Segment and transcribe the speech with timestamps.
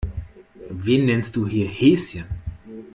[0.81, 2.25] Wen nennst du hier Häschen?